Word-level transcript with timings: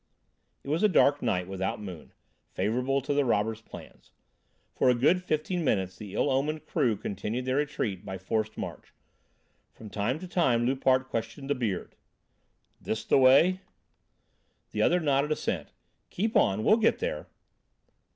It 0.63 0.69
was 0.69 0.81
a 0.81 0.87
dark 0.89 1.21
night, 1.21 1.47
without 1.47 1.79
moon, 1.79 2.11
favourable 2.49 3.01
to 3.01 3.13
the 3.13 3.23
robber's 3.23 3.61
plans. 3.61 4.09
For 4.73 4.89
a 4.89 4.95
good 4.95 5.21
fifteen 5.23 5.63
minutes 5.63 5.95
the 5.95 6.15
ill 6.15 6.31
omened 6.31 6.65
crew 6.65 6.97
continued 6.97 7.45
their 7.45 7.57
retreat 7.57 8.03
by 8.03 8.17
forced 8.17 8.57
march. 8.57 8.93
From 9.71 9.91
time 9.91 10.17
to 10.17 10.27
time 10.27 10.65
Loupart 10.65 11.07
questioned 11.07 11.51
the 11.51 11.53
"Beard": 11.53 11.95
"This 12.81 13.03
the 13.05 13.19
way?" 13.19 13.59
The 14.71 14.81
other 14.81 14.99
nodded 14.99 15.31
assent: 15.31 15.71
"Keep 16.09 16.35
on, 16.35 16.63
we'll 16.63 16.77
get 16.77 16.97
there." 16.97 17.27